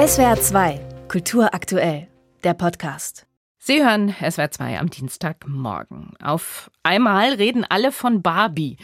SWR 0.00 0.40
2, 0.40 0.80
Kultur 1.08 1.52
aktuell, 1.52 2.08
der 2.42 2.54
Podcast. 2.54 3.26
Sie 3.58 3.84
hören 3.84 4.14
SWR 4.14 4.50
2 4.50 4.78
am 4.78 4.88
Dienstagmorgen. 4.88 6.14
Auf 6.22 6.70
einmal 6.82 7.34
reden 7.34 7.66
alle 7.68 7.92
von 7.92 8.22
Barbie. 8.22 8.78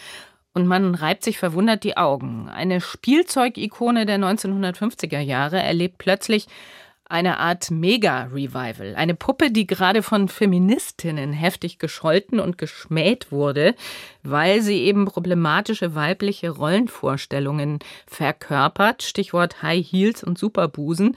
Und 0.52 0.66
man 0.66 0.94
reibt 0.94 1.24
sich 1.24 1.38
verwundert 1.38 1.84
die 1.84 1.96
Augen. 1.96 2.50
Eine 2.50 2.82
Spielzeugikone 2.82 4.04
der 4.04 4.18
1950er 4.18 5.20
Jahre 5.20 5.58
erlebt 5.58 5.96
plötzlich 5.96 6.48
eine 7.08 7.38
Art 7.38 7.70
Mega-Revival. 7.70 8.94
Eine 8.96 9.14
Puppe, 9.14 9.50
die 9.50 9.66
gerade 9.66 10.02
von 10.02 10.28
Feministinnen 10.28 11.32
heftig 11.32 11.78
gescholten 11.78 12.40
und 12.40 12.58
geschmäht 12.58 13.30
wurde, 13.30 13.74
weil 14.22 14.60
sie 14.60 14.82
eben 14.82 15.04
problematische 15.04 15.94
weibliche 15.94 16.50
Rollenvorstellungen 16.50 17.78
verkörpert. 18.06 19.02
Stichwort 19.02 19.62
High 19.62 19.86
Heels 19.86 20.24
und 20.24 20.38
Superbusen. 20.38 21.16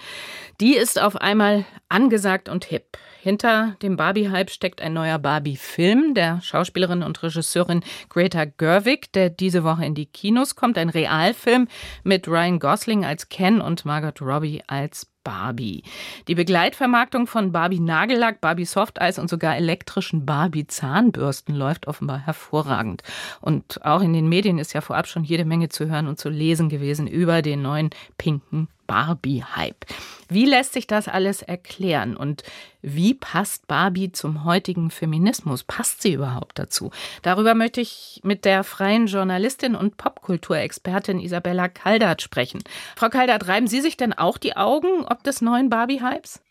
Die 0.62 0.76
ist 0.76 1.02
auf 1.02 1.16
einmal 1.16 1.66
angesagt 1.90 2.50
und 2.50 2.66
hip. 2.66 2.98
Hinter 3.22 3.76
dem 3.82 3.98
Barbie-Hype 3.98 4.50
steckt 4.50 4.82
ein 4.82 4.94
neuer 4.94 5.20
Barbie-Film 5.20 6.14
der 6.14 6.40
Schauspielerin 6.42 7.04
und 7.04 7.22
Regisseurin 7.22 7.84
Greta 8.08 8.46
Gerwig, 8.46 9.12
der 9.12 9.30
diese 9.30 9.64
Woche 9.66 9.86
in 9.86 9.94
die 9.94 10.06
Kinos 10.06 10.56
kommt. 10.56 10.78
Ein 10.78 10.90
Realfilm 10.90 11.68
mit 12.04 12.28
Ryan 12.30 12.60
Gosling 12.60 13.04
als 13.04 13.28
Ken 13.28 13.60
und 13.60 13.84
Margot 13.84 14.22
Robbie 14.22 14.62
als 14.68 15.08
Barbie. 15.30 15.84
Die 16.28 16.34
Begleitvermarktung 16.34 17.28
von 17.28 17.52
Barbie 17.52 17.80
Nagellack, 17.80 18.42
Barbie 18.42 18.66
Softeis 18.66 19.20
und 19.20 19.30
sogar 19.30 19.56
elektrischen 19.56 20.26
Barbie 20.26 20.66
Zahnbürsten 20.66 21.54
läuft 21.54 21.86
offenbar 21.86 22.18
hervorragend. 22.18 23.04
Und 23.40 23.86
auch 23.86 24.02
in 24.02 24.14
den 24.14 24.28
Medien 24.28 24.58
ist 24.58 24.74
ja 24.74 24.82
vorab 24.82 25.06
schon 25.06 25.24
jede 25.24 25.46
Menge 25.46 25.70
zu 25.70 25.88
hören 25.88 26.08
und 26.08 26.18
zu 26.18 26.30
lesen 26.30 26.68
gewesen 26.68 27.06
über 27.06 27.44
den 27.44 27.62
neuen 27.62 27.92
pinken 28.18 28.70
Barbie-Hype. 28.90 29.86
Wie 30.30 30.46
lässt 30.46 30.74
sich 30.74 30.88
das 30.88 31.08
alles 31.08 31.44
erklären 31.44 32.18
und 32.18 32.42
wie 32.82 33.14
passt 33.14 33.68
Barbie 33.68 34.12
zum 34.12 34.46
heutigen 34.46 34.90
Feminismus? 34.90 35.64
Passt 35.64 36.02
sie 36.02 36.14
überhaupt 36.14 36.58
dazu? 36.58 36.90
Darüber 37.22 37.54
möchte 37.54 37.82
ich 37.82 38.20
mit 38.24 38.46
der 38.46 38.64
freien 38.64 39.06
Journalistin 39.06 39.76
und 39.76 39.98
Popkulturexpertin 39.98 41.20
Isabella 41.20 41.68
Kaldert 41.68 42.24
sprechen. 42.24 42.64
Frau 42.96 43.10
Kaldert, 43.10 43.48
reiben 43.48 43.68
Sie 43.68 43.82
sich 43.82 43.96
denn 43.96 44.14
auch 44.14 44.40
die 44.40 44.58
Augen 44.58 45.06
ob 45.06 45.24
des 45.24 45.42
neuen 45.42 45.70
Barbie-Hypes? 45.70 46.42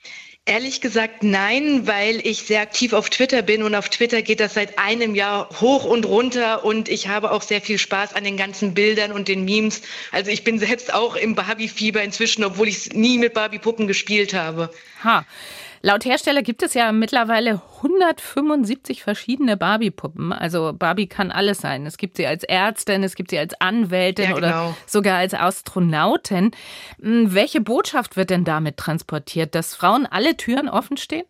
Ehrlich 0.48 0.80
gesagt 0.80 1.22
nein, 1.22 1.86
weil 1.86 2.26
ich 2.26 2.44
sehr 2.44 2.62
aktiv 2.62 2.94
auf 2.94 3.10
Twitter 3.10 3.42
bin 3.42 3.62
und 3.62 3.74
auf 3.74 3.90
Twitter 3.90 4.22
geht 4.22 4.40
das 4.40 4.54
seit 4.54 4.78
einem 4.78 5.14
Jahr 5.14 5.50
hoch 5.60 5.84
und 5.84 6.06
runter 6.06 6.64
und 6.64 6.88
ich 6.88 7.06
habe 7.06 7.32
auch 7.32 7.42
sehr 7.42 7.60
viel 7.60 7.76
Spaß 7.76 8.14
an 8.14 8.24
den 8.24 8.38
ganzen 8.38 8.72
Bildern 8.72 9.12
und 9.12 9.28
den 9.28 9.44
Memes. 9.44 9.82
Also 10.10 10.30
ich 10.30 10.44
bin 10.44 10.58
selbst 10.58 10.94
auch 10.94 11.16
im 11.16 11.34
Barbie-Fieber 11.34 12.02
inzwischen, 12.02 12.44
obwohl 12.44 12.66
ich 12.66 12.94
nie 12.94 13.18
mit 13.18 13.34
Barbie-Puppen 13.34 13.86
gespielt 13.86 14.32
habe. 14.32 14.70
Ha. 15.04 15.26
Laut 15.82 16.04
Hersteller 16.04 16.42
gibt 16.42 16.62
es 16.62 16.74
ja 16.74 16.92
mittlerweile 16.92 17.60
175 17.76 19.02
verschiedene 19.02 19.56
Barbie-Puppen. 19.56 20.32
Also 20.32 20.72
Barbie 20.72 21.06
kann 21.06 21.30
alles 21.30 21.58
sein. 21.58 21.86
Es 21.86 21.96
gibt 21.96 22.16
sie 22.16 22.26
als 22.26 22.44
Ärztin, 22.44 23.02
es 23.04 23.14
gibt 23.14 23.30
sie 23.30 23.38
als 23.38 23.60
Anwältin 23.60 24.30
ja, 24.30 24.34
genau. 24.34 24.38
oder 24.38 24.76
sogar 24.86 25.18
als 25.18 25.34
Astronautin. 25.34 26.50
Hm, 27.00 27.34
welche 27.34 27.60
Botschaft 27.60 28.16
wird 28.16 28.30
denn 28.30 28.44
damit 28.44 28.76
transportiert, 28.76 29.54
dass 29.54 29.74
Frauen 29.74 30.06
alle 30.06 30.36
Türen 30.36 30.68
offen 30.68 30.96
stehen? 30.96 31.24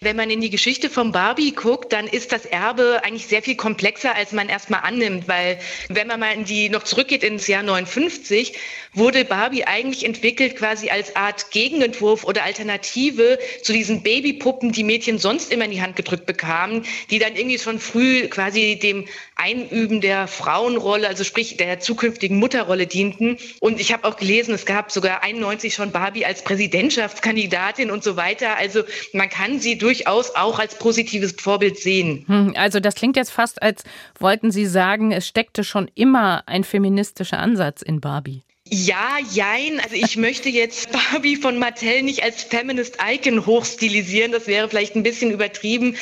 Wenn 0.00 0.16
man 0.16 0.30
in 0.30 0.40
die 0.40 0.50
Geschichte 0.50 0.90
von 0.90 1.12
Barbie 1.12 1.52
guckt, 1.52 1.92
dann 1.92 2.06
ist 2.06 2.32
das 2.32 2.46
Erbe 2.46 3.02
eigentlich 3.04 3.26
sehr 3.26 3.42
viel 3.42 3.56
komplexer, 3.56 4.14
als 4.14 4.32
man 4.32 4.48
erstmal 4.48 4.80
annimmt, 4.80 5.28
weil 5.28 5.58
wenn 5.88 6.06
man 6.06 6.20
mal 6.20 6.32
in 6.32 6.44
die 6.44 6.68
noch 6.68 6.82
zurückgeht 6.82 7.22
ins 7.22 7.46
Jahr 7.46 7.62
59, 7.62 8.54
wurde 8.94 9.24
Barbie 9.24 9.64
eigentlich 9.64 10.04
entwickelt 10.04 10.56
quasi 10.56 10.90
als 10.90 11.16
Art 11.16 11.50
Gegenentwurf 11.50 12.24
oder 12.24 12.44
Alternative 12.44 13.38
zu 13.62 13.72
diesen 13.72 14.02
Babypuppen, 14.02 14.72
die 14.72 14.84
Mädchen 14.84 15.18
sonst 15.18 15.50
immer 15.50 15.64
in 15.64 15.70
die 15.70 15.82
Hand 15.82 15.96
gedrückt 15.96 16.26
bekamen, 16.26 16.84
die 17.10 17.18
dann 17.18 17.34
irgendwie 17.34 17.58
schon 17.58 17.78
früh 17.78 18.28
quasi 18.28 18.78
dem 18.78 19.06
Einüben 19.34 20.00
der 20.00 20.28
Frauenrolle, 20.28 21.08
also 21.08 21.24
sprich 21.24 21.56
der 21.56 21.80
zukünftigen 21.80 22.38
Mutterrolle 22.38 22.86
dienten. 22.86 23.38
Und 23.60 23.80
ich 23.80 23.92
habe 23.92 24.06
auch 24.06 24.16
gelesen, 24.16 24.54
es 24.54 24.66
gab 24.66 24.92
sogar 24.92 25.22
91 25.22 25.74
schon 25.74 25.90
Barbie 25.90 26.26
als 26.26 26.42
Präsidentschaftskandidatin 26.42 27.90
und 27.90 28.04
so 28.04 28.16
weiter. 28.16 28.56
Also 28.56 28.84
man 29.12 29.28
kann 29.30 29.58
sie 29.62 29.78
durchaus 29.78 30.34
auch 30.34 30.58
als 30.58 30.78
positives 30.78 31.32
Vorbild 31.38 31.78
sehen. 31.78 32.24
Hm, 32.26 32.54
also 32.56 32.80
das 32.80 32.94
klingt 32.94 33.16
jetzt 33.16 33.32
fast, 33.32 33.62
als 33.62 33.84
wollten 34.18 34.50
Sie 34.50 34.66
sagen, 34.66 35.12
es 35.12 35.26
steckte 35.26 35.64
schon 35.64 35.90
immer 35.94 36.42
ein 36.46 36.64
feministischer 36.64 37.38
Ansatz 37.38 37.82
in 37.82 38.00
Barbie. 38.00 38.42
Ja, 38.74 39.18
jein. 39.30 39.80
Also 39.80 39.96
ich 39.96 40.16
möchte 40.16 40.48
jetzt 40.48 40.90
Barbie 40.92 41.36
von 41.36 41.58
Mattel 41.58 42.02
nicht 42.02 42.22
als 42.22 42.42
Feminist 42.42 42.96
Icon 43.06 43.44
hochstilisieren. 43.44 44.32
Das 44.32 44.46
wäre 44.46 44.68
vielleicht 44.68 44.96
ein 44.96 45.02
bisschen 45.02 45.30
übertrieben. 45.30 45.96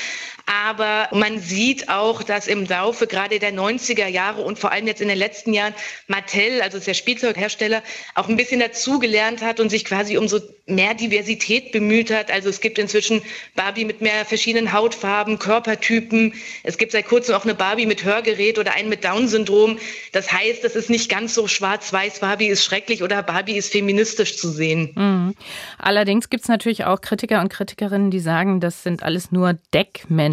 Aber 0.50 1.08
man 1.12 1.38
sieht 1.38 1.88
auch, 1.88 2.24
dass 2.24 2.48
im 2.48 2.64
Laufe 2.64 3.06
gerade 3.06 3.38
der 3.38 3.54
90er 3.54 4.08
Jahre 4.08 4.42
und 4.42 4.58
vor 4.58 4.72
allem 4.72 4.88
jetzt 4.88 5.00
in 5.00 5.06
den 5.06 5.18
letzten 5.18 5.54
Jahren 5.54 5.74
Mattel, 6.08 6.60
also 6.60 6.80
der 6.80 6.94
Spielzeughersteller, 6.94 7.84
auch 8.16 8.28
ein 8.28 8.36
bisschen 8.36 8.58
dazugelernt 8.58 9.42
hat 9.42 9.60
und 9.60 9.70
sich 9.70 9.84
quasi 9.84 10.18
um 10.18 10.26
so 10.26 10.40
mehr 10.66 10.94
Diversität 10.94 11.70
bemüht 11.70 12.10
hat. 12.10 12.32
Also 12.32 12.48
es 12.48 12.60
gibt 12.60 12.78
inzwischen 12.78 13.22
Barbie 13.54 13.84
mit 13.84 14.00
mehr 14.00 14.24
verschiedenen 14.24 14.72
Hautfarben, 14.72 15.38
Körpertypen. 15.38 16.34
Es 16.64 16.78
gibt 16.78 16.92
seit 16.92 17.06
kurzem 17.06 17.36
auch 17.36 17.44
eine 17.44 17.54
Barbie 17.54 17.86
mit 17.86 18.04
Hörgerät 18.04 18.58
oder 18.58 18.74
einen 18.74 18.88
mit 18.88 19.04
Down-Syndrom. 19.04 19.78
Das 20.12 20.32
heißt, 20.32 20.64
es 20.64 20.74
ist 20.74 20.90
nicht 20.90 21.08
ganz 21.08 21.34
so 21.34 21.46
schwarz-weiß, 21.46 22.20
Barbie 22.20 22.46
ist 22.46 22.64
schrecklich 22.64 23.02
oder 23.02 23.22
Barbie 23.22 23.56
ist 23.56 23.70
feministisch 23.70 24.36
zu 24.36 24.50
sehen. 24.50 24.92
Mhm. 24.94 25.34
Allerdings 25.78 26.28
gibt 26.28 26.42
es 26.44 26.48
natürlich 26.48 26.84
auch 26.84 27.00
Kritiker 27.00 27.40
und 27.40 27.50
Kritikerinnen, 27.50 28.10
die 28.10 28.20
sagen, 28.20 28.60
das 28.60 28.82
sind 28.82 29.02
alles 29.02 29.30
nur 29.30 29.58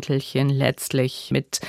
Deckmäntelchen 0.07 0.50
letztlich, 0.50 1.29
mit 1.31 1.59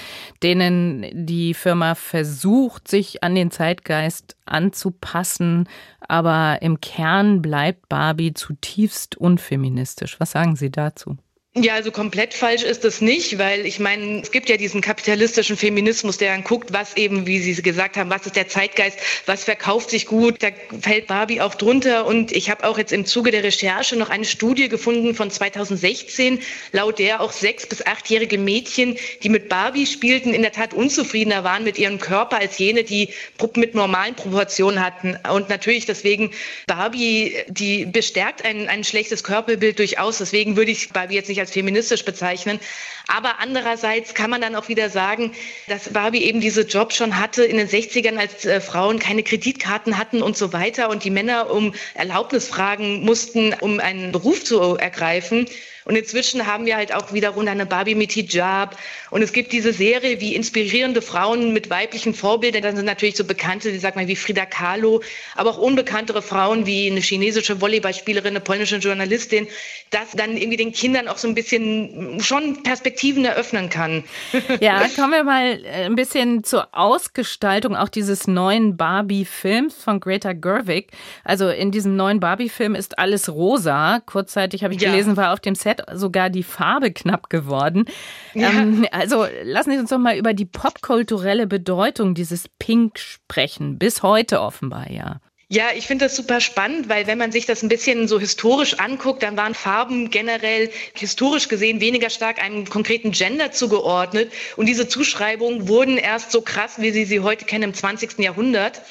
denen 0.43 1.07
die 1.13 1.55
Firma 1.55 1.95
versucht, 1.95 2.89
sich 2.89 3.23
an 3.23 3.35
den 3.35 3.51
Zeitgeist 3.51 4.37
anzupassen. 4.47 5.69
Aber 6.01 6.63
im 6.63 6.81
Kern 6.81 7.43
bleibt 7.43 7.89
Barbie 7.89 8.35
zutiefst 8.35 9.17
unfeministisch. 9.17 10.19
Was 10.21 10.33
sagen 10.33 10.57
Sie 10.57 10.71
dazu? 10.71 11.17
Ja, 11.61 11.75
also 11.75 11.91
komplett 11.91 12.35
falsch 12.35 12.63
ist 12.63 12.85
es 12.85 13.01
nicht, 13.01 13.39
weil 13.39 13.65
ich 13.65 13.81
meine, 13.81 14.21
es 14.21 14.31
gibt 14.31 14.51
ja 14.51 14.59
diesen 14.59 14.83
kapitalistischen 14.83 15.57
Feminismus, 15.57 16.19
der 16.19 16.33
dann 16.33 16.45
guckt, 16.45 16.73
was 16.73 16.97
eben, 16.97 17.27
wie 17.27 17.39
Sie 17.41 17.61
gesagt 17.63 17.97
haben, 17.97 18.11
was 18.11 18.27
ist 18.27 18.37
der 18.37 18.49
Zeitgeist, 18.49 18.99
was 19.25 19.45
verkauft 19.45 19.91
sich 19.91 20.07
gut. 20.07 20.43
Da 20.43 20.49
fällt 20.81 21.07
Barbie 21.07 21.41
auch 21.41 21.55
drunter. 21.55 22.07
Und 22.07 22.33
ich 22.33 22.51
habe 22.51 22.69
auch 22.69 22.77
jetzt 22.77 22.93
im 22.93 23.07
Zuge 23.07 23.31
der 23.31 23.45
Recherche 23.45 23.97
noch 23.97 24.11
eine 24.11 24.27
Studie 24.27 24.69
gefunden 24.69 25.15
von 25.15 25.31
2016, 25.31 26.41
laut 26.73 26.99
der 26.99 27.23
auch 27.23 27.33
sechs- 27.33 27.67
bis 27.67 27.85
achtjährige 27.87 28.37
Mädchen, 28.37 28.99
die 29.23 29.31
mit 29.31 29.49
Barbie 29.49 29.87
spielten, 29.87 30.35
in 30.35 30.43
der 30.43 30.53
Tat 30.53 30.75
unzufriedener 30.75 31.45
waren 31.45 31.65
mit 31.65 31.79
ihrem 31.79 31.99
Körper 31.99 32.39
als 32.39 32.59
jene, 32.59 32.85
die 32.85 33.09
mit 33.55 33.75
normalen 33.75 34.15
Proportionen 34.15 34.85
hatten. 34.85 35.17
Und 35.33 35.49
natürlich 35.49 35.87
deswegen 35.87 36.31
Barbie, 36.67 37.35
die 37.49 37.87
bestärkt 37.87 38.45
ein, 38.45 38.69
ein 38.69 38.85
schlechtes 38.85 39.25
Körperbild 39.25 39.79
durchaus. 39.79 40.19
Deswegen 40.19 40.57
würde 40.57 40.71
ich 40.73 40.91
Barbie 40.91 41.15
jetzt 41.15 41.29
nicht 41.29 41.39
nicht 41.39 41.48
als 41.49 41.53
feministisch 41.55 42.05
bezeichnen. 42.05 42.61
Aber 43.07 43.39
andererseits 43.39 44.13
kann 44.13 44.29
man 44.31 44.43
dann 44.43 44.55
auch 44.55 44.69
wieder 44.69 44.91
sagen, 44.91 45.33
dass 45.67 45.93
Barbie 45.93 46.25
eben 46.25 46.41
diese 46.41 46.63
Job 46.63 46.93
schon 46.93 47.19
hatte 47.19 47.43
in 47.43 47.57
den 47.57 47.69
60ern, 47.69 48.19
als 48.19 48.45
äh, 48.45 48.61
Frauen 48.61 48.99
keine 48.99 49.23
Kreditkarten 49.23 49.97
hatten 49.97 50.23
und 50.23 50.37
so 50.37 50.53
weiter 50.53 50.91
und 50.91 51.05
die 51.05 51.11
Männer 51.11 51.51
um 51.51 51.75
Erlaubnis 51.95 52.49
fragen 52.49 53.05
mussten, 53.05 53.55
um 53.61 53.81
einen 53.81 54.13
Beruf 54.13 54.45
zu 54.45 54.77
ergreifen. 54.77 55.47
Und 55.89 55.97
inzwischen 55.97 56.47
haben 56.47 56.67
wir 56.67 56.77
halt 56.77 56.95
auch 56.95 57.15
wiederum 57.15 57.49
eine 57.49 57.65
Barbie 57.65 57.95
mit 57.95 58.13
Hijab. 58.13 58.77
Und 59.09 59.23
es 59.23 59.33
gibt 59.33 59.53
diese 59.53 59.73
Serie 59.73 60.21
wie 60.21 60.35
inspirierende 60.35 61.01
Frauen 61.01 61.55
mit 61.55 61.71
weiblichen 61.71 62.13
Vorbildern. 62.13 62.61
Dann 62.61 62.77
sind 62.77 62.85
natürlich 62.85 63.17
so 63.17 63.25
bekannte, 63.25 63.73
die 63.73 63.79
sagt 63.79 63.97
man 63.97 64.07
wie 64.07 64.15
Frida 64.15 64.45
Kahlo, 64.45 65.01
aber 65.35 65.49
auch 65.49 65.57
unbekanntere 65.57 66.21
Frauen 66.21 66.67
wie 66.67 66.91
eine 66.91 67.01
chinesische 67.01 67.63
Volleyballspielerin, 67.63 68.29
eine 68.29 68.41
polnische 68.41 68.77
Journalistin, 68.77 69.49
das 69.89 70.11
dann 70.13 70.37
irgendwie 70.37 70.59
den 70.59 70.73
Kindern 70.73 71.09
auch 71.09 71.17
so 71.17 71.27
ein 71.27 71.35
bisschen 71.35 72.21
schon 72.21 72.63
Perspektiven 72.63 73.25
eröffnen 73.25 73.71
kann. 73.71 74.05
Ja, 74.61 74.87
kommen 74.97 75.13
wir 75.13 75.25
mal 75.25 75.65
äh, 75.65 75.85
ein 75.85 75.95
bisschen 75.95 76.43
zur 76.43 76.69
Ausgestaltung 76.73 77.77
auch 77.77 77.89
dieses 77.89 78.27
neuen 78.27 78.77
Barbie-Films 78.77 79.83
von 79.83 80.01
Greta 80.01 80.33
Gerwig. 80.33 80.91
Also 81.23 81.49
in 81.49 81.71
diesem 81.71 81.97
neuen 81.97 82.19
Barbie-Film 82.19 82.75
ist 82.75 82.99
alles 82.99 83.29
rosa. 83.29 84.01
Kurzzeitig 84.05 84.65
habe 84.65 84.75
ich 84.75 84.81
ja. 84.81 84.91
gelesen, 84.91 85.17
war 85.17 85.33
auf 85.33 85.41
dem 85.41 85.55
Set 85.55 85.78
sogar 85.93 86.31
die 86.31 86.43
Farbe 86.43 86.93
knapp 86.93 87.31
geworden. 87.31 87.87
Ja. 88.35 88.51
Ähm, 88.51 88.87
also 88.91 89.27
lassen 89.43 89.73
Sie 89.73 89.79
uns 89.79 89.91
doch 89.91 89.99
mal 89.99 90.17
über 90.17 90.35
die 90.35 90.45
popkulturelle 90.45 91.47
Bedeutung 91.47 92.15
dieses 92.15 92.49
Pink 92.59 92.99
sprechen. 92.99 93.79
Bis 93.79 94.03
heute 94.03 94.41
offenbar, 94.41 94.91
ja. 94.91 95.21
Ja, 95.51 95.69
ich 95.75 95.87
finde 95.87 96.05
das 96.05 96.15
super 96.15 96.43
spannend, 96.43 96.91
weil 96.91 97.07
wenn 97.07 97.17
man 97.17 97.33
sich 97.33 97.47
das 97.47 97.63
ein 97.63 97.71
bisschen 97.71 98.07
so 98.07 98.21
historisch 98.21 98.75
anguckt, 98.75 99.23
dann 99.23 99.39
waren 99.39 99.55
Farben 99.55 100.11
generell 100.11 100.71
historisch 100.93 101.49
gesehen 101.49 101.81
weniger 101.81 102.11
stark 102.11 102.43
einem 102.43 102.69
konkreten 102.69 103.13
Gender 103.13 103.51
zugeordnet. 103.51 104.31
Und 104.57 104.67
diese 104.67 104.89
Zuschreibungen 104.89 105.67
wurden 105.67 105.97
erst 105.97 106.33
so 106.33 106.43
krass, 106.43 106.75
wie 106.83 106.91
sie 106.91 107.07
sie 107.07 107.21
heute 107.21 107.47
kennen 107.47 107.65
im 107.65 107.75
20. 107.75 108.19
Jahrhundert. 108.19 108.83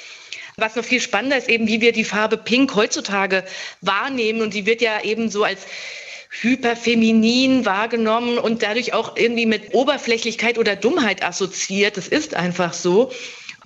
Was 0.56 0.76
noch 0.76 0.84
viel 0.84 1.00
spannender 1.00 1.38
ist 1.38 1.48
eben, 1.48 1.68
wie 1.68 1.80
wir 1.80 1.92
die 1.92 2.04
Farbe 2.04 2.38
Pink 2.38 2.74
heutzutage 2.74 3.44
wahrnehmen. 3.82 4.42
Und 4.42 4.56
die 4.56 4.66
wird 4.66 4.82
ja 4.82 5.04
eben 5.04 5.30
so 5.30 5.44
als 5.44 5.62
hyperfeminin 6.30 7.66
wahrgenommen 7.66 8.38
und 8.38 8.64
dadurch 8.64 8.94
auch 8.94 9.16
irgendwie 9.16 9.46
mit 9.46 9.74
Oberflächlichkeit 9.74 10.58
oder 10.58 10.76
Dummheit 10.76 11.24
assoziiert. 11.24 11.98
Das 11.98 12.08
ist 12.08 12.36
einfach 12.36 12.74
so. 12.74 13.12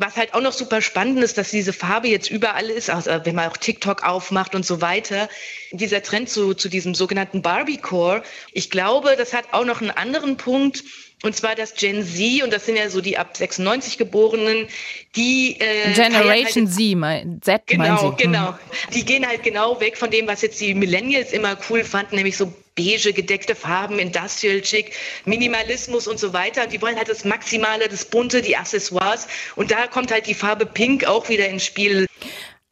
Was 0.01 0.17
halt 0.17 0.33
auch 0.33 0.41
noch 0.41 0.51
super 0.51 0.81
spannend 0.81 1.23
ist, 1.23 1.37
dass 1.37 1.51
diese 1.51 1.73
Farbe 1.73 2.07
jetzt 2.07 2.31
überall 2.31 2.69
ist, 2.69 2.89
also 2.89 3.11
wenn 3.23 3.35
man 3.35 3.49
auch 3.49 3.57
TikTok 3.57 4.03
aufmacht 4.03 4.55
und 4.55 4.65
so 4.65 4.81
weiter. 4.81 5.29
Dieser 5.71 6.01
Trend 6.01 6.27
zu, 6.27 6.55
zu 6.55 6.69
diesem 6.69 6.95
sogenannten 6.95 7.43
Barbie-Core. 7.43 8.23
Ich 8.51 8.71
glaube, 8.71 9.15
das 9.15 9.33
hat 9.33 9.45
auch 9.51 9.63
noch 9.63 9.79
einen 9.79 9.91
anderen 9.91 10.37
Punkt. 10.37 10.83
Und 11.23 11.35
zwar 11.35 11.53
das 11.53 11.75
Gen 11.75 12.03
Z, 12.03 12.41
und 12.41 12.51
das 12.51 12.65
sind 12.65 12.77
ja 12.77 12.89
so 12.89 12.99
die 12.99 13.15
ab 13.19 13.37
96 13.37 13.99
Geborenen, 13.99 14.67
die 15.15 15.55
äh, 15.59 15.93
Generation 15.93 16.65
halt, 16.65 16.75
Z, 16.75 16.95
mein, 16.97 17.41
Z 17.43 17.67
genau, 17.67 18.15
Sie. 18.17 18.23
Genau, 18.23 18.57
Die 18.95 19.05
gehen 19.05 19.27
halt 19.27 19.43
genau 19.43 19.79
weg 19.79 19.97
von 19.97 20.09
dem, 20.09 20.27
was 20.27 20.41
jetzt 20.41 20.59
die 20.59 20.73
Millennials 20.73 21.31
immer 21.31 21.55
cool 21.69 21.83
fanden, 21.83 22.15
nämlich 22.15 22.37
so 22.37 22.51
beige 22.75 23.13
gedeckte 23.13 23.55
Farben, 23.55 23.99
Industrial 23.99 24.61
Chic, 24.61 24.93
Minimalismus 25.25 26.07
und 26.07 26.19
so 26.19 26.33
weiter. 26.33 26.67
Die 26.67 26.81
wollen 26.81 26.95
halt 26.95 27.09
das 27.09 27.25
Maximale, 27.25 27.87
das 27.87 28.05
Bunte, 28.05 28.41
die 28.41 28.55
Accessoires. 28.55 29.27
Und 29.55 29.71
da 29.71 29.87
kommt 29.87 30.11
halt 30.11 30.27
die 30.27 30.33
Farbe 30.33 30.65
Pink 30.65 31.05
auch 31.05 31.29
wieder 31.29 31.47
ins 31.47 31.65
Spiel. 31.65 32.07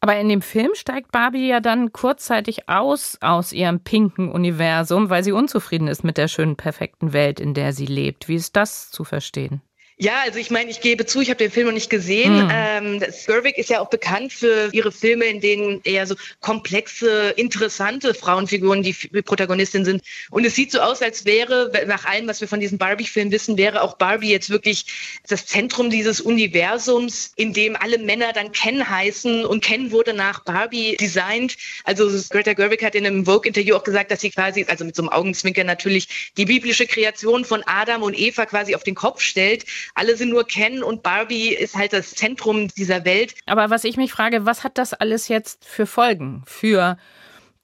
Aber 0.00 0.16
in 0.16 0.30
dem 0.30 0.40
Film 0.40 0.70
steigt 0.74 1.12
Barbie 1.12 1.46
ja 1.46 1.60
dann 1.60 1.92
kurzzeitig 1.92 2.68
aus 2.68 3.18
aus 3.20 3.52
ihrem 3.52 3.80
pinken 3.80 4.32
Universum, 4.32 5.10
weil 5.10 5.22
sie 5.22 5.32
unzufrieden 5.32 5.88
ist 5.88 6.04
mit 6.04 6.16
der 6.16 6.28
schönen, 6.28 6.56
perfekten 6.56 7.12
Welt, 7.12 7.38
in 7.38 7.52
der 7.52 7.74
sie 7.74 7.86
lebt. 7.86 8.26
Wie 8.26 8.36
ist 8.36 8.56
das 8.56 8.90
zu 8.90 9.04
verstehen? 9.04 9.60
Ja, 10.02 10.22
also 10.24 10.38
ich 10.38 10.50
meine, 10.50 10.70
ich 10.70 10.80
gebe 10.80 11.04
zu, 11.04 11.20
ich 11.20 11.28
habe 11.28 11.36
den 11.36 11.50
Film 11.50 11.66
noch 11.66 11.74
nicht 11.74 11.90
gesehen. 11.90 12.48
Hm. 12.48 12.50
Ähm, 12.50 13.04
Gerwig 13.26 13.58
ist 13.58 13.68
ja 13.68 13.80
auch 13.80 13.90
bekannt 13.90 14.32
für 14.32 14.70
ihre 14.72 14.92
Filme, 14.92 15.26
in 15.26 15.42
denen 15.42 15.82
eher 15.84 16.06
so 16.06 16.14
komplexe, 16.40 17.34
interessante 17.36 18.14
Frauenfiguren 18.14 18.82
die 18.82 18.94
Protagonistin 18.94 19.84
sind. 19.84 20.02
Und 20.30 20.46
es 20.46 20.54
sieht 20.54 20.72
so 20.72 20.80
aus, 20.80 21.02
als 21.02 21.26
wäre, 21.26 21.70
nach 21.86 22.06
allem, 22.06 22.26
was 22.28 22.40
wir 22.40 22.48
von 22.48 22.60
diesem 22.60 22.78
Barbie-Film 22.78 23.30
wissen, 23.30 23.58
wäre 23.58 23.82
auch 23.82 23.98
Barbie 23.98 24.30
jetzt 24.30 24.48
wirklich 24.48 24.86
das 25.28 25.44
Zentrum 25.44 25.90
dieses 25.90 26.22
Universums, 26.22 27.34
in 27.36 27.52
dem 27.52 27.76
alle 27.76 27.98
Männer 27.98 28.32
dann 28.32 28.52
Ken 28.52 28.88
heißen 28.88 29.44
und 29.44 29.62
Ken 29.62 29.90
wurde 29.90 30.14
nach 30.14 30.44
Barbie 30.44 30.96
designt. 30.96 31.58
Also 31.84 32.08
Greta 32.30 32.54
Gerwig 32.54 32.82
hat 32.82 32.94
in 32.94 33.06
einem 33.06 33.26
Vogue-Interview 33.26 33.76
auch 33.76 33.84
gesagt, 33.84 34.10
dass 34.10 34.22
sie 34.22 34.30
quasi, 34.30 34.64
also 34.66 34.86
mit 34.86 34.96
so 34.96 35.02
einem 35.02 35.10
Augenzwinker 35.10 35.64
natürlich, 35.64 36.32
die 36.38 36.46
biblische 36.46 36.86
Kreation 36.86 37.44
von 37.44 37.62
Adam 37.66 38.02
und 38.02 38.18
Eva 38.18 38.46
quasi 38.46 38.74
auf 38.74 38.82
den 38.82 38.94
Kopf 38.94 39.20
stellt 39.20 39.66
alle 39.94 40.16
sind 40.16 40.30
nur 40.30 40.44
Ken 40.44 40.82
und 40.82 41.02
Barbie 41.02 41.54
ist 41.54 41.76
halt 41.76 41.92
das 41.92 42.12
Zentrum 42.12 42.68
dieser 42.68 43.04
Welt. 43.04 43.34
Aber 43.46 43.70
was 43.70 43.84
ich 43.84 43.96
mich 43.96 44.12
frage, 44.12 44.46
was 44.46 44.64
hat 44.64 44.78
das 44.78 44.94
alles 44.94 45.28
jetzt 45.28 45.64
für 45.64 45.86
Folgen 45.86 46.42
für 46.46 46.96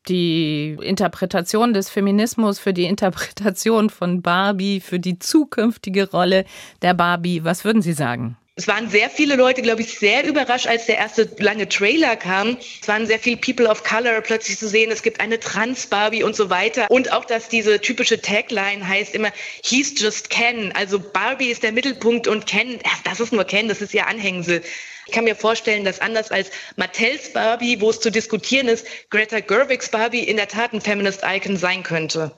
die 0.09 0.77
Interpretation 0.81 1.73
des 1.73 1.91
Feminismus, 1.91 2.59
für 2.59 2.73
die 2.73 2.85
Interpretation 2.85 3.91
von 3.91 4.23
Barbie, 4.23 4.81
für 4.81 5.01
die 5.01 5.19
zukünftige 5.19 6.11
Rolle 6.11 6.45
der 6.83 6.95
Barbie? 6.95 7.45
Was 7.45 7.65
würden 7.65 7.83
Sie 7.83 7.93
sagen? 7.93 8.37
Es 8.59 8.67
waren 8.67 8.89
sehr 8.89 9.11
viele 9.11 9.37
Leute, 9.37 9.61
glaube 9.61 9.83
ich, 9.83 9.99
sehr 9.99 10.27
überrascht, 10.27 10.67
als 10.67 10.87
der 10.87 10.97
erste 10.97 11.29
lange 11.41 11.69
Trailer 11.69 12.17
kam. 12.17 12.57
Es 12.81 12.89
waren 12.89 13.07
sehr 13.07 13.19
viele 13.19 13.37
People 13.37 13.69
of 13.69 13.85
Color 13.85 14.23
plötzlich 14.23 14.59
zu 14.59 14.67
sehen. 14.67 14.91
Es 14.91 15.03
gibt 15.03 15.21
eine 15.21 15.39
Trans-Barbie 15.39 16.23
und 16.23 16.35
so 16.35 16.49
weiter. 16.49 16.91
Und 16.91 17.13
auch, 17.13 17.27
dass 17.27 17.51
diese 17.51 17.83
typische 17.83 18.19
Tagline 18.19 18.89
heißt 18.89 19.15
immer, 19.15 19.31
he's 19.63 20.01
just 20.01 20.31
Ken. 20.31 20.73
Also 20.73 20.99
Barbie 20.99 21.51
ist 21.51 21.65
der 21.65 21.73
Mittelpunkt 21.73 22.29
und 22.29 22.47
Ken, 22.47 22.79
das 23.05 23.21
ist 23.21 23.35
nur 23.35 23.45
Ken, 23.45 23.69
das 23.69 23.83
ist 23.83 23.93
ihr 23.93 24.07
Anhängsel. 24.07 24.63
Ich 25.07 25.13
kann 25.13 25.25
mir 25.25 25.37
vorstellen, 25.37 25.85
dass 25.85 26.01
anders 26.01 26.33
als 26.33 26.51
Mattels 26.75 27.33
Barbie, 27.33 27.81
wo 27.81 27.91
es 27.91 28.01
zu 28.01 28.11
diskutieren 28.11 28.67
ist, 28.67 28.87
Greta 29.11 29.39
Gerwigs 29.39 29.89
Barbie 29.89 30.25
in 30.25 30.37
der 30.37 30.49
Tat 30.49 30.73
ein 30.73 30.81
Feminist-Icon 30.81 31.57
sein 31.57 31.85
könnte. 31.85 32.33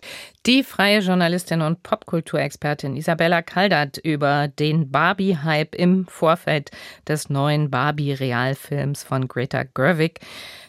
Die 0.45 0.63
freie 0.63 1.01
Journalistin 1.01 1.63
und 1.63 1.83
Popkulturexpertin 1.83 2.97
Isabella 2.97 3.41
Kaldert 3.43 3.97
über 3.99 4.49
den 4.49 4.91
Barbie-Hype 4.91 5.75
im 5.75 6.07
Vorfeld 6.07 6.71
des 7.07 7.31
neuen 7.31 7.71
Barbie-Realfilms 7.71 9.03
von 9.03 9.29
Greta 9.29 9.63
Gerwig, 9.63 10.21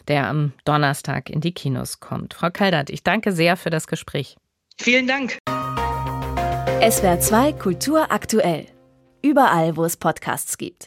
der 0.08 0.26
am 0.26 0.54
Donnerstag 0.64 1.28
in 1.28 1.40
die 1.40 1.52
Kinos 1.52 2.00
kommt. 2.00 2.32
Frau 2.34 2.50
Kaldert, 2.50 2.88
ich 2.88 3.04
danke 3.04 3.32
sehr 3.32 3.56
für 3.56 3.70
das 3.70 3.86
Gespräch. 3.86 4.36
Vielen 4.78 5.06
Dank. 5.06 5.38
SWR 6.80 7.20
2 7.20 7.52
Kultur 7.52 8.10
aktuell. 8.10 8.66
Überall, 9.22 9.76
wo 9.76 9.84
es 9.84 9.98
Podcasts 9.98 10.56
gibt. 10.56 10.78